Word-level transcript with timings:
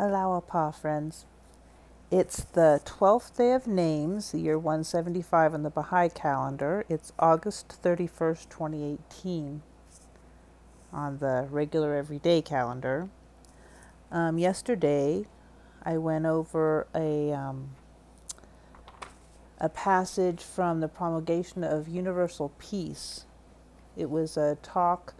Allah-u-Abha, 0.00 0.72
friends. 0.72 1.24
It's 2.08 2.44
the 2.44 2.80
12th 2.84 3.36
day 3.36 3.50
of 3.50 3.66
Names, 3.66 4.30
the 4.30 4.38
year 4.38 4.56
175 4.56 5.54
on 5.54 5.64
the 5.64 5.70
Baha'i 5.70 6.08
calendar. 6.08 6.84
It's 6.88 7.12
August 7.18 7.82
31st, 7.82 8.48
2018 8.48 9.62
on 10.92 11.18
the 11.18 11.48
regular 11.50 11.96
everyday 11.96 12.40
calendar. 12.40 13.08
Um, 14.12 14.38
yesterday, 14.38 15.26
I 15.82 15.98
went 15.98 16.26
over 16.26 16.86
a, 16.94 17.32
um, 17.32 17.70
a 19.58 19.68
passage 19.68 20.44
from 20.44 20.78
the 20.78 20.86
promulgation 20.86 21.64
of 21.64 21.88
universal 21.88 22.52
peace. 22.60 23.24
It 23.96 24.10
was 24.10 24.36
a 24.36 24.58
talk 24.62 25.14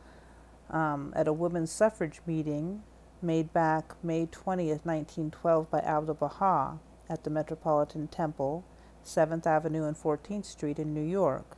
um, 0.71 1.13
at 1.17 1.27
a 1.27 1.33
women's 1.33 1.73
suffrage 1.73 2.21
meeting 2.27 2.85
made 3.23 3.53
back 3.53 3.95
May 4.03 4.27
20th, 4.27 4.85
1912 4.85 5.71
by 5.71 5.81
Abdu'l 5.81 6.19
Baha 6.19 6.79
at 7.09 7.25
the 7.25 7.31
Metropolitan 7.31 8.09
Temple, 8.09 8.65
7th 9.05 9.47
Avenue 9.47 9.85
and 9.85 9.97
14th 9.97 10.45
Street 10.45 10.79
in 10.79 10.95
New 10.95 11.09
York. 11.09 11.57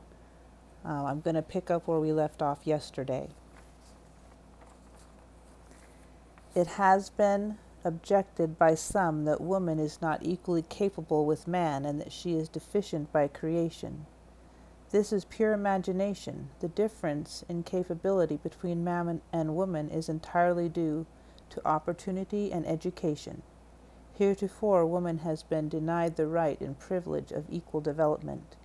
Uh, 0.84 1.04
I'm 1.04 1.20
going 1.20 1.36
to 1.36 1.42
pick 1.42 1.70
up 1.70 1.86
where 1.86 2.00
we 2.00 2.12
left 2.12 2.40
off 2.40 2.60
yesterday. 2.64 3.28
It 6.54 6.66
has 6.66 7.10
been 7.10 7.58
objected 7.84 8.58
by 8.58 8.74
some 8.74 9.24
that 9.24 9.40
woman 9.40 9.78
is 9.78 10.02
not 10.02 10.20
equally 10.22 10.62
capable 10.62 11.24
with 11.24 11.46
man 11.46 11.84
and 11.84 12.00
that 12.00 12.12
she 12.12 12.34
is 12.34 12.48
deficient 12.48 13.12
by 13.12 13.28
creation. 13.28 14.06
This 14.90 15.12
is 15.12 15.24
pure 15.24 15.52
imagination. 15.52 16.50
The 16.60 16.68
difference 16.68 17.44
in 17.48 17.62
capability 17.62 18.36
between 18.36 18.82
man 18.82 19.20
and 19.32 19.54
woman 19.54 19.88
is 19.88 20.08
entirely 20.08 20.68
due 20.68 21.06
to 21.50 21.66
opportunity 21.66 22.52
and 22.52 22.66
education. 22.66 23.42
Heretofore, 24.14 24.84
woman 24.86 25.18
has 25.18 25.42
been 25.42 25.68
denied 25.68 26.16
the 26.16 26.26
right 26.26 26.60
and 26.60 26.78
privilege 26.78 27.32
of 27.32 27.46
equal 27.48 27.80
development. 27.80 28.56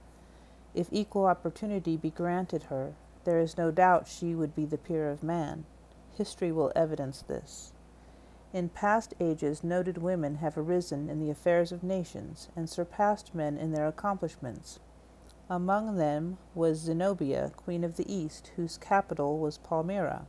If 0.74 0.90
equal 0.92 1.26
opportunity 1.26 1.96
be 1.96 2.10
granted 2.10 2.64
her, 2.64 2.94
there 3.24 3.40
is 3.40 3.58
no 3.58 3.72
doubt 3.72 4.08
she 4.08 4.36
would 4.36 4.56
be 4.56 4.66
the 4.66 4.78
peer 4.78 5.10
of 5.10 5.24
man. 5.24 5.66
History 6.18 6.52
will 6.52 6.72
evidence 6.76 7.22
this. 7.22 7.74
In 8.54 8.70
past 8.70 9.14
ages, 9.20 9.64
noted 9.64 9.98
women 9.98 10.36
have 10.36 10.58
arisen 10.58 11.10
in 11.10 11.20
the 11.20 11.30
affairs 11.30 11.72
of 11.72 11.84
nations 11.84 12.50
and 12.56 12.70
surpassed 12.70 13.36
men 13.36 13.58
in 13.58 13.72
their 13.72 13.88
accomplishments. 13.88 14.80
Among 15.50 15.98
them 15.98 16.38
was 16.54 16.80
Zenobia, 16.80 17.52
Queen 17.56 17.84
of 17.84 17.98
the 17.98 18.12
East, 18.12 18.52
whose 18.56 18.78
capital 18.78 19.40
was 19.40 19.58
Palmyra. 19.58 20.26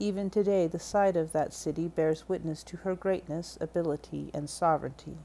Even 0.00 0.30
today, 0.30 0.68
the 0.68 0.78
site 0.78 1.16
of 1.16 1.32
that 1.32 1.52
city 1.52 1.88
bears 1.88 2.28
witness 2.28 2.62
to 2.62 2.76
her 2.78 2.94
greatness, 2.94 3.58
ability, 3.60 4.30
and 4.32 4.48
sovereignty. 4.48 5.18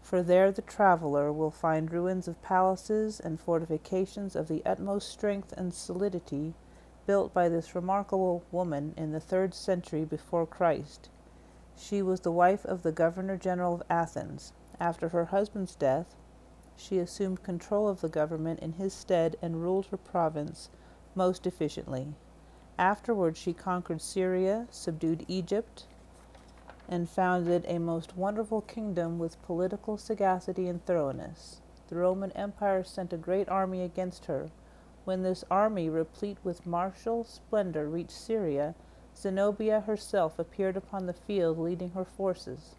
For 0.00 0.22
there 0.22 0.52
the 0.52 0.62
traveler 0.62 1.32
will 1.32 1.50
find 1.50 1.90
ruins 1.90 2.28
of 2.28 2.40
palaces 2.40 3.18
and 3.18 3.40
fortifications 3.40 4.36
of 4.36 4.46
the 4.46 4.64
utmost 4.64 5.08
strength 5.08 5.52
and 5.56 5.74
solidity 5.74 6.54
built 7.04 7.34
by 7.34 7.48
this 7.48 7.74
remarkable 7.74 8.44
woman 8.52 8.94
in 8.96 9.10
the 9.10 9.18
third 9.18 9.54
century 9.54 10.04
before 10.04 10.46
Christ. 10.46 11.08
She 11.76 12.00
was 12.00 12.20
the 12.20 12.30
wife 12.30 12.64
of 12.64 12.84
the 12.84 12.92
governor 12.92 13.36
general 13.36 13.74
of 13.74 13.82
Athens. 13.90 14.52
After 14.78 15.08
her 15.08 15.26
husband's 15.26 15.74
death, 15.74 16.14
she 16.76 16.98
assumed 16.98 17.42
control 17.42 17.88
of 17.88 18.00
the 18.00 18.08
government 18.08 18.60
in 18.60 18.74
his 18.74 18.94
stead 18.94 19.36
and 19.42 19.62
ruled 19.62 19.86
her 19.86 19.96
province 19.96 20.70
most 21.16 21.46
efficiently. 21.46 22.14
Afterwards, 22.80 23.38
she 23.38 23.52
conquered 23.52 24.00
Syria, 24.00 24.66
subdued 24.70 25.26
Egypt, 25.28 25.84
and 26.88 27.10
founded 27.10 27.66
a 27.68 27.78
most 27.78 28.16
wonderful 28.16 28.62
kingdom 28.62 29.18
with 29.18 29.42
political 29.42 29.98
sagacity 29.98 30.66
and 30.66 30.82
thoroughness. 30.86 31.60
The 31.88 31.96
Roman 31.96 32.32
Empire 32.32 32.82
sent 32.82 33.12
a 33.12 33.18
great 33.18 33.50
army 33.50 33.82
against 33.82 34.24
her. 34.24 34.48
When 35.04 35.22
this 35.22 35.44
army, 35.50 35.90
replete 35.90 36.38
with 36.42 36.64
martial 36.64 37.22
splendor, 37.22 37.86
reached 37.86 38.12
Syria, 38.12 38.74
Zenobia 39.14 39.80
herself 39.80 40.38
appeared 40.38 40.78
upon 40.78 41.04
the 41.04 41.12
field 41.12 41.58
leading 41.58 41.90
her 41.90 42.06
forces. 42.06 42.76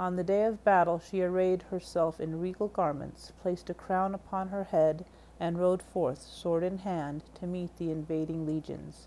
On 0.00 0.16
the 0.16 0.24
day 0.24 0.44
of 0.44 0.64
battle, 0.64 0.98
she 0.98 1.22
arrayed 1.22 1.64
herself 1.64 2.18
in 2.18 2.40
regal 2.40 2.68
garments, 2.68 3.34
placed 3.42 3.68
a 3.68 3.74
crown 3.74 4.14
upon 4.14 4.48
her 4.48 4.64
head, 4.64 5.04
and 5.38 5.58
rode 5.58 5.82
forth, 5.82 6.22
sword 6.22 6.64
in 6.64 6.78
hand, 6.78 7.24
to 7.34 7.46
meet 7.46 7.76
the 7.76 7.90
invading 7.90 8.46
legions. 8.46 9.06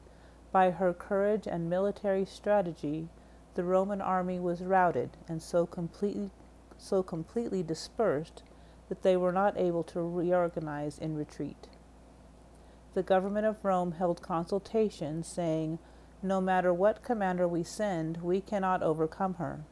By 0.52 0.72
her 0.72 0.94
courage 0.94 1.48
and 1.48 1.70
military 1.70 2.26
strategy, 2.26 3.08
the 3.56 3.64
Roman 3.64 4.02
army 4.02 4.40
was 4.40 4.62
routed 4.62 5.12
and 5.28 5.42
so 5.42 5.66
completely, 5.66 6.32
so 6.78 7.04
completely 7.04 7.64
dispersed 7.64 8.44
that 8.90 9.02
they 9.02 9.16
were 9.16 9.32
not 9.32 9.58
able 9.58 9.84
to 9.84 10.02
reorganize 10.02 10.98
in 10.98 11.16
retreat. 11.16 11.70
The 12.94 13.04
government 13.04 13.46
of 13.46 13.64
Rome 13.64 13.94
held 13.94 14.22
consultation, 14.22 15.24
saying, 15.24 15.80
No 16.22 16.42
matter 16.42 16.74
what 16.74 17.04
commander 17.04 17.48
we 17.48 17.64
send, 17.64 18.18
we 18.18 18.42
cannot 18.42 18.84
overcome 18.84 19.36
her. 19.36 19.64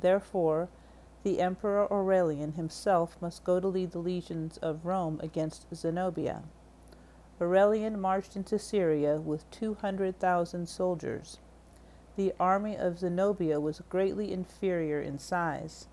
Therefore, 0.00 0.68
the 1.24 1.40
Emperor 1.40 1.92
Aurelian 1.92 2.52
himself 2.52 3.16
must 3.20 3.42
go 3.42 3.58
to 3.58 3.66
lead 3.66 3.90
the 3.90 3.98
legions 3.98 4.58
of 4.58 4.86
Rome 4.86 5.18
against 5.20 5.66
Zenobia. 5.74 6.44
Aurelian 7.40 8.00
marched 8.00 8.34
into 8.34 8.58
Syria 8.58 9.20
with 9.20 9.48
200,000 9.52 10.68
soldiers. 10.68 11.38
The 12.16 12.34
army 12.40 12.76
of 12.76 12.98
Zenobia 12.98 13.60
was 13.60 13.80
greatly 13.88 14.32
inferior 14.32 15.00
in 15.00 15.20
size. 15.20 15.86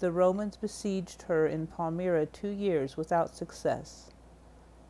The 0.00 0.10
Romans 0.10 0.56
besieged 0.56 1.22
her 1.22 1.46
in 1.46 1.68
Palmyra 1.68 2.26
two 2.26 2.48
years 2.48 2.96
without 2.96 3.36
success. 3.36 4.10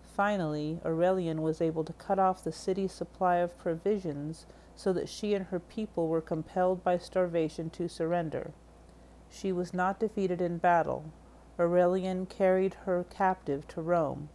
Finally, 0.01 0.81
Aurelian 0.83 1.43
was 1.43 1.61
able 1.61 1.85
to 1.85 1.93
cut 1.93 2.19
off 2.19 2.43
the 2.43 2.53
city's 2.53 2.93
supply 2.93 3.37
of 3.37 3.59
provisions 3.59 4.47
so 4.75 4.95
that 4.95 5.11
she 5.11 5.35
and 5.35 5.47
her 5.47 5.61
people 5.61 6.09
were 6.09 6.23
compelled 6.23 6.83
by 6.83 6.97
starvation 6.97 7.69
to 7.69 7.87
surrender. 7.87 8.53
She 9.29 9.53
was 9.53 9.75
not 9.75 10.01
defeated 10.01 10.41
in 10.41 10.57
battle. 10.57 11.05
Aurelian 11.59 12.25
carried 12.25 12.75
her 12.87 13.05
captive 13.11 13.69
to 13.69 13.83
Rome. 13.83 14.31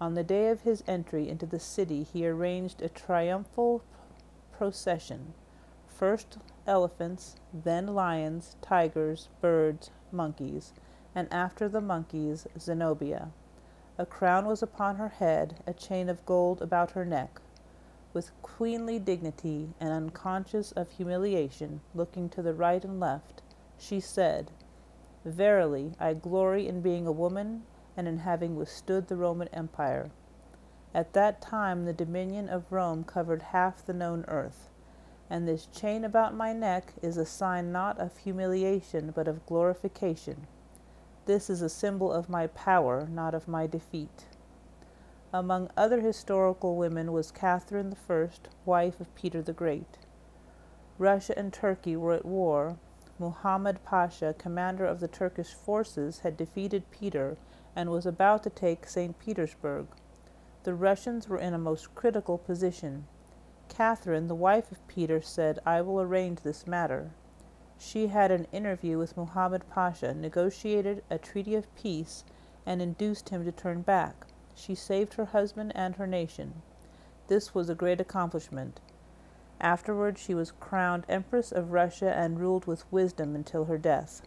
On 0.00 0.14
the 0.14 0.24
day 0.24 0.48
of 0.48 0.62
his 0.62 0.82
entry 0.86 1.28
into 1.28 1.46
the 1.46 1.60
city, 1.60 2.02
he 2.02 2.26
arranged 2.26 2.80
a 2.80 2.88
triumphal 2.88 3.82
procession 4.52 5.34
first 6.00 6.38
elephants, 6.66 7.36
then 7.52 7.88
lions, 7.88 8.56
tigers, 8.62 9.28
birds, 9.42 9.90
monkeys, 10.10 10.72
and 11.14 11.30
after 11.30 11.68
the 11.68 11.82
monkeys, 11.82 12.46
Zenobia. 12.58 13.28
A 13.98 14.06
crown 14.06 14.46
was 14.46 14.62
upon 14.62 14.96
her 14.96 15.10
head, 15.10 15.62
a 15.66 15.74
chain 15.74 16.08
of 16.08 16.24
gold 16.24 16.62
about 16.62 16.92
her 16.92 17.04
neck. 17.04 17.42
With 18.14 18.30
queenly 18.40 18.98
dignity 18.98 19.74
and 19.78 19.92
unconscious 19.92 20.72
of 20.72 20.90
humiliation, 20.92 21.82
looking 21.94 22.30
to 22.30 22.40
the 22.40 22.54
right 22.54 22.82
and 22.82 22.98
left, 22.98 23.42
she 23.76 24.00
said, 24.00 24.50
Verily, 25.22 25.92
I 26.00 26.14
glory 26.14 26.66
in 26.66 26.80
being 26.80 27.06
a 27.06 27.12
woman 27.12 27.64
and 27.96 28.06
in 28.06 28.18
having 28.18 28.56
withstood 28.56 29.08
the 29.08 29.16
Roman 29.16 29.48
Empire. 29.48 30.10
At 30.94 31.12
that 31.12 31.40
time 31.40 31.84
the 31.84 31.92
dominion 31.92 32.48
of 32.48 32.72
Rome 32.72 33.04
covered 33.04 33.42
half 33.42 33.84
the 33.84 33.92
known 33.92 34.24
earth, 34.28 34.68
and 35.28 35.46
this 35.46 35.66
chain 35.66 36.04
about 36.04 36.34
my 36.34 36.52
neck 36.52 36.94
is 37.02 37.16
a 37.16 37.24
sign 37.24 37.70
not 37.70 37.98
of 37.98 38.16
humiliation 38.18 39.12
but 39.14 39.28
of 39.28 39.46
glorification. 39.46 40.46
This 41.26 41.48
is 41.48 41.62
a 41.62 41.68
symbol 41.68 42.12
of 42.12 42.28
my 42.28 42.48
power, 42.48 43.06
not 43.10 43.34
of 43.34 43.46
my 43.46 43.66
defeat. 43.66 44.26
Among 45.32 45.70
other 45.76 46.00
historical 46.00 46.74
women 46.74 47.12
was 47.12 47.30
Catherine 47.30 47.94
I, 48.08 48.28
wife 48.64 49.00
of 49.00 49.14
Peter 49.14 49.40
the 49.40 49.52
Great. 49.52 49.98
Russia 50.98 51.38
and 51.38 51.52
Turkey 51.52 51.96
were 51.96 52.14
at 52.14 52.26
war. 52.26 52.78
Muhammad 53.16 53.84
Pasha, 53.84 54.34
commander 54.36 54.84
of 54.84 54.98
the 54.98 55.06
Turkish 55.06 55.54
forces, 55.54 56.20
had 56.20 56.36
defeated 56.36 56.90
Peter 56.90 57.36
and 57.74 57.90
was 57.90 58.06
about 58.06 58.42
to 58.42 58.50
take 58.50 58.86
St. 58.86 59.18
Petersburg. 59.18 59.86
The 60.64 60.74
Russians 60.74 61.28
were 61.28 61.38
in 61.38 61.54
a 61.54 61.58
most 61.58 61.94
critical 61.94 62.36
position. 62.38 63.06
Catherine, 63.68 64.26
the 64.28 64.34
wife 64.34 64.70
of 64.70 64.86
Peter, 64.88 65.22
said, 65.22 65.58
I 65.64 65.80
will 65.80 66.00
arrange 66.00 66.40
this 66.40 66.66
matter. 66.66 67.12
She 67.78 68.08
had 68.08 68.30
an 68.30 68.46
interview 68.52 68.98
with 68.98 69.16
Muhammad 69.16 69.62
Pasha, 69.70 70.12
negotiated 70.12 71.02
a 71.08 71.16
treaty 71.16 71.54
of 71.54 71.74
peace, 71.74 72.24
and 72.66 72.82
induced 72.82 73.30
him 73.30 73.44
to 73.44 73.52
turn 73.52 73.82
back. 73.82 74.26
She 74.54 74.74
saved 74.74 75.14
her 75.14 75.26
husband 75.26 75.72
and 75.74 75.96
her 75.96 76.06
nation. 76.06 76.62
This 77.28 77.54
was 77.54 77.70
a 77.70 77.74
great 77.74 78.00
accomplishment. 78.00 78.80
Afterward, 79.60 80.18
she 80.18 80.34
was 80.34 80.52
crowned 80.52 81.04
Empress 81.08 81.52
of 81.52 81.72
Russia 81.72 82.12
and 82.14 82.38
ruled 82.40 82.66
with 82.66 82.90
wisdom 82.92 83.34
until 83.34 83.66
her 83.66 83.78
death. 83.78 84.22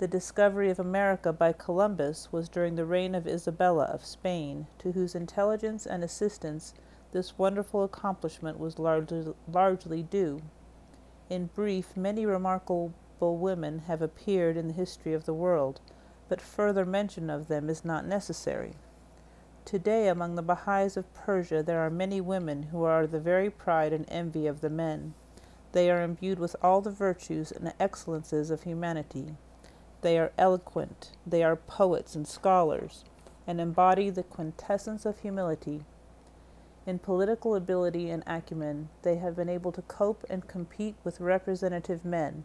The 0.00 0.08
discovery 0.08 0.70
of 0.70 0.78
America 0.78 1.30
by 1.30 1.52
Columbus 1.52 2.32
was 2.32 2.48
during 2.48 2.74
the 2.74 2.86
reign 2.86 3.14
of 3.14 3.26
Isabella 3.26 3.84
of 3.84 4.02
Spain, 4.02 4.66
to 4.78 4.92
whose 4.92 5.14
intelligence 5.14 5.84
and 5.84 6.02
assistance 6.02 6.72
this 7.12 7.36
wonderful 7.36 7.84
accomplishment 7.84 8.58
was 8.58 8.78
largely, 8.78 9.34
largely 9.46 10.02
due. 10.02 10.40
In 11.28 11.50
brief, 11.54 11.98
many 11.98 12.24
remarkable 12.24 12.94
women 13.20 13.80
have 13.80 14.00
appeared 14.00 14.56
in 14.56 14.68
the 14.68 14.72
history 14.72 15.12
of 15.12 15.26
the 15.26 15.34
world, 15.34 15.82
but 16.30 16.40
further 16.40 16.86
mention 16.86 17.28
of 17.28 17.48
them 17.48 17.68
is 17.68 17.84
not 17.84 18.06
necessary. 18.06 18.76
Today, 19.66 20.08
among 20.08 20.34
the 20.34 20.42
Baha'is 20.42 20.96
of 20.96 21.12
Persia, 21.12 21.62
there 21.62 21.80
are 21.80 21.90
many 21.90 22.22
women 22.22 22.62
who 22.72 22.84
are 22.84 23.06
the 23.06 23.20
very 23.20 23.50
pride 23.50 23.92
and 23.92 24.06
envy 24.08 24.46
of 24.46 24.62
the 24.62 24.70
men. 24.70 25.12
They 25.72 25.90
are 25.90 26.02
imbued 26.02 26.38
with 26.38 26.56
all 26.62 26.80
the 26.80 26.90
virtues 26.90 27.52
and 27.52 27.74
excellences 27.78 28.50
of 28.50 28.62
humanity. 28.62 29.36
They 30.02 30.18
are 30.18 30.32
eloquent, 30.38 31.12
they 31.26 31.42
are 31.42 31.56
poets 31.56 32.14
and 32.14 32.26
scholars, 32.26 33.04
and 33.46 33.60
embody 33.60 34.08
the 34.08 34.22
quintessence 34.22 35.04
of 35.04 35.18
humility. 35.18 35.84
In 36.86 36.98
political 36.98 37.54
ability 37.54 38.08
and 38.08 38.22
acumen, 38.26 38.88
they 39.02 39.16
have 39.16 39.36
been 39.36 39.50
able 39.50 39.72
to 39.72 39.82
cope 39.82 40.24
and 40.30 40.48
compete 40.48 40.96
with 41.04 41.20
representative 41.20 42.04
men. 42.04 42.44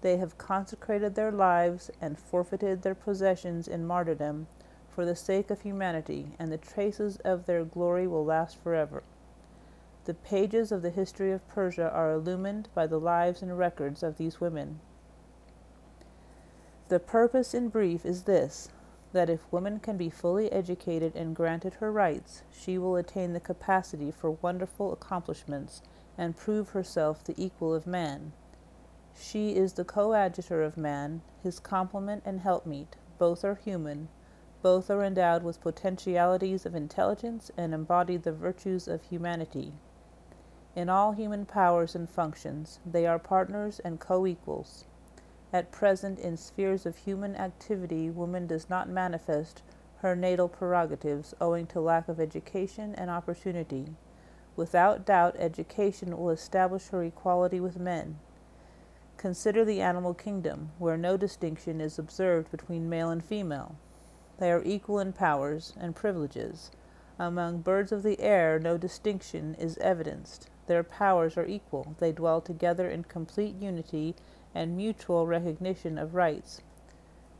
They 0.00 0.16
have 0.16 0.38
consecrated 0.38 1.14
their 1.14 1.30
lives 1.30 1.90
and 2.00 2.18
forfeited 2.18 2.82
their 2.82 2.94
possessions 2.94 3.68
in 3.68 3.86
martyrdom 3.86 4.48
for 4.88 5.04
the 5.04 5.14
sake 5.14 5.50
of 5.50 5.60
humanity, 5.60 6.32
and 6.38 6.50
the 6.50 6.58
traces 6.58 7.18
of 7.18 7.46
their 7.46 7.64
glory 7.64 8.08
will 8.08 8.24
last 8.24 8.60
forever. 8.60 9.04
The 10.04 10.14
pages 10.14 10.72
of 10.72 10.82
the 10.82 10.90
history 10.90 11.30
of 11.30 11.46
Persia 11.46 11.88
are 11.90 12.10
illumined 12.10 12.68
by 12.74 12.88
the 12.88 12.98
lives 12.98 13.42
and 13.42 13.56
records 13.56 14.02
of 14.02 14.16
these 14.16 14.40
women. 14.40 14.80
The 16.90 16.98
purpose, 16.98 17.54
in 17.54 17.68
brief, 17.68 18.04
is 18.04 18.24
this 18.24 18.68
that 19.12 19.30
if 19.30 19.52
woman 19.52 19.78
can 19.78 19.96
be 19.96 20.10
fully 20.10 20.50
educated 20.50 21.14
and 21.14 21.36
granted 21.36 21.74
her 21.74 21.92
rights, 21.92 22.42
she 22.50 22.78
will 22.78 22.96
attain 22.96 23.32
the 23.32 23.38
capacity 23.38 24.10
for 24.10 24.32
wonderful 24.32 24.92
accomplishments 24.92 25.82
and 26.18 26.36
prove 26.36 26.70
herself 26.70 27.22
the 27.22 27.40
equal 27.40 27.72
of 27.72 27.86
man. 27.86 28.32
She 29.14 29.54
is 29.54 29.74
the 29.74 29.84
coadjutor 29.84 30.64
of 30.64 30.76
man, 30.76 31.22
his 31.44 31.60
complement 31.60 32.24
and 32.26 32.40
helpmeet. 32.40 32.96
Both 33.18 33.44
are 33.44 33.54
human, 33.54 34.08
both 34.60 34.90
are 34.90 35.04
endowed 35.04 35.44
with 35.44 35.60
potentialities 35.60 36.66
of 36.66 36.74
intelligence 36.74 37.52
and 37.56 37.72
embody 37.72 38.16
the 38.16 38.32
virtues 38.32 38.88
of 38.88 39.04
humanity. 39.04 39.74
In 40.74 40.88
all 40.88 41.12
human 41.12 41.46
powers 41.46 41.94
and 41.94 42.10
functions, 42.10 42.80
they 42.84 43.06
are 43.06 43.20
partners 43.20 43.78
and 43.84 44.00
co 44.00 44.26
equals. 44.26 44.86
At 45.52 45.72
present, 45.72 46.18
in 46.18 46.36
spheres 46.36 46.86
of 46.86 46.96
human 46.98 47.34
activity, 47.34 48.08
woman 48.08 48.46
does 48.46 48.70
not 48.70 48.88
manifest 48.88 49.62
her 49.98 50.14
natal 50.14 50.48
prerogatives 50.48 51.34
owing 51.40 51.66
to 51.66 51.80
lack 51.80 52.08
of 52.08 52.20
education 52.20 52.94
and 52.94 53.10
opportunity. 53.10 53.96
Without 54.56 55.04
doubt, 55.04 55.36
education 55.38 56.16
will 56.16 56.30
establish 56.30 56.88
her 56.88 57.02
equality 57.02 57.60
with 57.60 57.78
men. 57.78 58.18
Consider 59.16 59.64
the 59.64 59.82
animal 59.82 60.14
kingdom, 60.14 60.70
where 60.78 60.96
no 60.96 61.16
distinction 61.16 61.80
is 61.80 61.98
observed 61.98 62.50
between 62.50 62.88
male 62.88 63.10
and 63.10 63.22
female. 63.22 63.74
They 64.38 64.50
are 64.50 64.62
equal 64.64 64.98
in 64.98 65.12
powers 65.12 65.74
and 65.78 65.94
privileges. 65.94 66.70
Among 67.18 67.60
birds 67.60 67.92
of 67.92 68.02
the 68.02 68.18
air, 68.20 68.58
no 68.58 68.78
distinction 68.78 69.54
is 69.56 69.76
evidenced. 69.78 70.48
Their 70.68 70.82
powers 70.82 71.36
are 71.36 71.44
equal. 71.44 71.94
They 71.98 72.12
dwell 72.12 72.40
together 72.40 72.88
in 72.88 73.04
complete 73.04 73.56
unity 73.56 74.14
and 74.54 74.76
mutual 74.76 75.26
recognition 75.26 75.98
of 75.98 76.14
rights. 76.14 76.62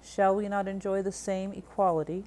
Shall 0.03 0.35
we 0.35 0.49
not 0.49 0.69
enjoy 0.69 1.03
the 1.03 1.13
same 1.13 1.53
equality? 1.53 2.25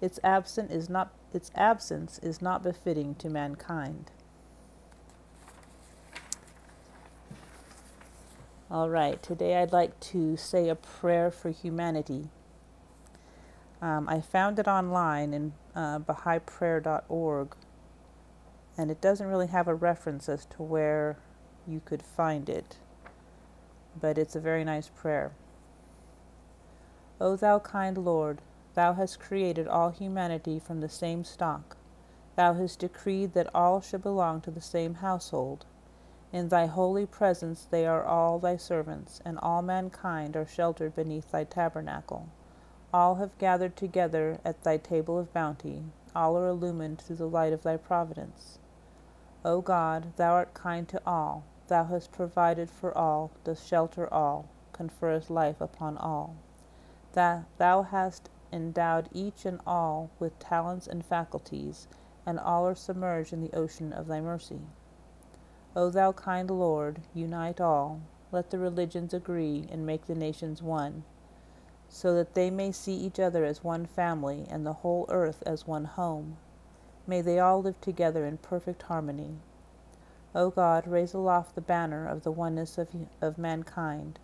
Its 0.00 0.18
absence 0.24 0.72
is 0.72 0.88
not 0.88 1.12
its 1.32 1.50
absence 1.54 2.18
is 2.18 2.42
not 2.42 2.62
befitting 2.62 3.14
to 3.16 3.28
mankind. 3.28 4.10
All 8.70 8.88
right, 8.88 9.20
today 9.22 9.56
I'd 9.56 9.72
like 9.72 9.98
to 10.00 10.36
say 10.36 10.68
a 10.68 10.74
prayer 10.76 11.30
for 11.30 11.50
humanity. 11.50 12.28
Um, 13.82 14.08
I 14.08 14.20
found 14.20 14.58
it 14.58 14.68
online 14.68 15.34
in 15.34 15.52
uh, 15.74 15.98
BahaiPrayer.org, 15.98 17.56
and 18.76 18.90
it 18.90 19.00
doesn't 19.00 19.26
really 19.26 19.48
have 19.48 19.66
a 19.66 19.74
reference 19.74 20.28
as 20.28 20.44
to 20.46 20.62
where 20.62 21.18
you 21.66 21.80
could 21.84 22.02
find 22.02 22.48
it, 22.48 22.76
but 23.98 24.18
it's 24.18 24.36
a 24.36 24.40
very 24.40 24.64
nice 24.64 24.88
prayer. 24.88 25.32
O 27.20 27.36
thou 27.36 27.58
kind 27.58 27.98
Lord, 27.98 28.40
thou 28.74 28.94
hast 28.94 29.20
created 29.20 29.68
all 29.68 29.90
humanity 29.90 30.58
from 30.58 30.80
the 30.80 30.88
same 30.88 31.24
stock. 31.24 31.76
Thou 32.36 32.54
hast 32.54 32.78
decreed 32.78 33.34
that 33.34 33.54
all 33.54 33.80
should 33.80 34.02
belong 34.02 34.40
to 34.42 34.50
the 34.50 34.60
same 34.60 34.94
household. 34.94 35.66
In 36.32 36.48
thy 36.48 36.66
holy 36.66 37.06
presence 37.06 37.66
they 37.70 37.86
are 37.86 38.04
all 38.04 38.38
thy 38.38 38.56
servants, 38.56 39.20
and 39.24 39.38
all 39.40 39.62
mankind 39.62 40.36
are 40.36 40.46
sheltered 40.46 40.94
beneath 40.94 41.32
thy 41.32 41.44
tabernacle. 41.44 42.28
All 42.94 43.16
have 43.16 43.36
gathered 43.38 43.76
together 43.76 44.38
at 44.44 44.62
thy 44.62 44.76
table 44.76 45.18
of 45.18 45.32
bounty, 45.32 45.84
all 46.14 46.36
are 46.38 46.48
illumined 46.48 47.00
through 47.00 47.16
the 47.16 47.28
light 47.28 47.52
of 47.52 47.62
thy 47.62 47.76
providence. 47.76 48.58
O 49.44 49.60
God, 49.60 50.12
thou 50.16 50.32
art 50.32 50.54
kind 50.54 50.88
to 50.88 51.02
all, 51.06 51.44
thou 51.70 51.84
hast 51.84 52.12
provided 52.12 52.70
for 52.70 52.96
all, 52.96 53.30
dost 53.44 53.66
shelter 53.66 54.12
all, 54.12 54.50
conferrest 54.74 55.30
life 55.30 55.58
upon 55.58 55.96
all. 55.96 56.36
That 57.14 57.44
thou 57.56 57.80
hast 57.80 58.28
endowed 58.52 59.08
each 59.12 59.46
and 59.46 59.58
all 59.66 60.10
with 60.18 60.38
talents 60.38 60.86
and 60.86 61.02
faculties, 61.02 61.88
and 62.26 62.38
all 62.38 62.66
are 62.66 62.74
submerged 62.74 63.32
in 63.32 63.40
the 63.40 63.56
ocean 63.56 63.94
of 63.94 64.06
thy 64.06 64.20
mercy. 64.20 64.60
O 65.74 65.88
thou 65.88 66.12
kind 66.12 66.50
Lord, 66.50 67.00
unite 67.14 67.62
all, 67.62 68.02
let 68.30 68.50
the 68.50 68.58
religions 68.58 69.14
agree, 69.14 69.66
and 69.72 69.86
make 69.86 70.04
the 70.04 70.14
nations 70.14 70.62
one 70.62 71.04
so 71.90 72.14
that 72.14 72.34
they 72.34 72.50
may 72.50 72.70
see 72.70 72.94
each 72.94 73.18
other 73.18 73.44
as 73.44 73.64
one 73.64 73.84
family 73.84 74.46
and 74.48 74.64
the 74.64 74.74
whole 74.74 75.04
earth 75.08 75.42
as 75.44 75.66
one 75.66 75.84
home. 75.84 76.36
May 77.06 77.20
they 77.20 77.40
all 77.40 77.60
live 77.60 77.80
together 77.80 78.24
in 78.24 78.38
perfect 78.38 78.82
harmony. 78.82 79.38
O 80.34 80.50
God, 80.50 80.86
raise 80.86 81.12
aloft 81.12 81.56
the 81.56 81.60
banner 81.60 82.06
of 82.06 82.22
the 82.22 82.30
oneness 82.30 82.78
of, 82.78 82.94
of 83.20 83.36
mankind. 83.36 84.20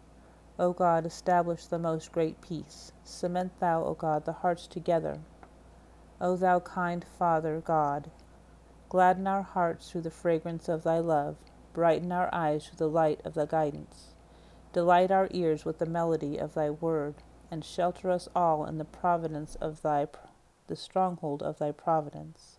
O 0.58 0.72
God, 0.72 1.04
establish 1.04 1.66
the 1.66 1.78
most 1.78 2.12
great 2.12 2.40
peace. 2.40 2.92
Cement 3.02 3.58
thou, 3.58 3.82
O 3.84 3.94
God, 3.94 4.24
the 4.24 4.32
hearts 4.32 4.66
together. 4.66 5.18
O 6.20 6.36
thou 6.36 6.60
kind 6.60 7.04
Father 7.04 7.60
God, 7.60 8.10
gladden 8.88 9.26
our 9.26 9.42
hearts 9.42 9.90
through 9.90 10.02
the 10.02 10.10
fragrance 10.10 10.68
of 10.68 10.84
thy 10.84 10.98
love, 10.98 11.36
brighten 11.72 12.12
our 12.12 12.30
eyes 12.32 12.66
through 12.66 12.78
the 12.78 12.88
light 12.88 13.20
of 13.24 13.34
thy 13.34 13.46
guidance. 13.46 14.14
Delight 14.72 15.10
our 15.10 15.28
ears 15.32 15.64
with 15.64 15.78
the 15.78 15.86
melody 15.86 16.38
of 16.38 16.54
thy 16.54 16.70
word 16.70 17.16
and 17.50 17.64
shelter 17.64 18.10
us 18.10 18.28
all 18.34 18.64
in 18.64 18.78
the 18.78 18.84
providence 18.84 19.56
of 19.56 19.82
thy 19.82 20.06
the 20.68 20.76
stronghold 20.76 21.42
of 21.42 21.58
thy 21.58 21.72
providence. 21.72 22.58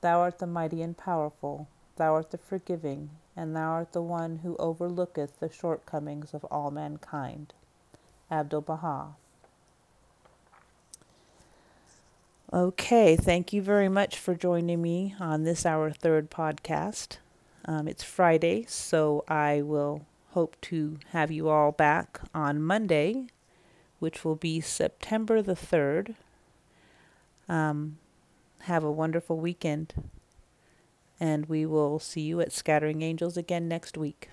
Thou 0.00 0.20
art 0.20 0.38
the 0.38 0.46
mighty 0.46 0.82
and 0.82 0.96
powerful, 0.96 1.68
thou 1.98 2.14
art 2.14 2.30
the 2.30 2.38
forgiving, 2.38 3.10
and 3.36 3.54
thou 3.54 3.70
art 3.70 3.92
the 3.92 4.02
one 4.02 4.38
who 4.38 4.56
overlooketh 4.56 5.38
the 5.38 5.52
shortcomings 5.52 6.32
of 6.32 6.44
all 6.46 6.70
mankind. 6.70 7.52
Abdul 8.30 8.62
Baha. 8.62 9.08
Okay, 12.52 13.14
thank 13.14 13.52
you 13.52 13.60
very 13.60 13.90
much 13.90 14.16
for 14.18 14.34
joining 14.34 14.80
me 14.80 15.14
on 15.20 15.44
this 15.44 15.66
our 15.66 15.90
third 15.90 16.30
podcast. 16.30 17.18
Um, 17.66 17.86
it's 17.86 18.02
Friday, 18.02 18.64
so 18.66 19.22
I 19.28 19.60
will 19.60 20.06
hope 20.30 20.56
to 20.62 20.98
have 21.10 21.30
you 21.30 21.50
all 21.50 21.72
back 21.72 22.20
on 22.32 22.62
Monday 22.62 23.26
which 23.98 24.24
will 24.24 24.36
be 24.36 24.60
September 24.60 25.42
the 25.42 25.54
3rd. 25.54 26.14
Um, 27.48 27.98
have 28.62 28.84
a 28.84 28.92
wonderful 28.92 29.38
weekend, 29.38 29.94
and 31.20 31.46
we 31.46 31.66
will 31.66 31.98
see 31.98 32.20
you 32.20 32.40
at 32.40 32.52
Scattering 32.52 33.02
Angels 33.02 33.36
again 33.36 33.68
next 33.68 33.96
week. 33.96 34.30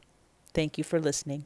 Thank 0.54 0.77
you 0.77 0.84
for 0.84 1.00
listening. 1.00 1.46